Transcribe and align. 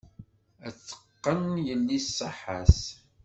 Ad 0.67 0.73
t-teqqen 0.75 1.41
yelli 1.67 1.99
ṣaḥa-s. 2.17 2.79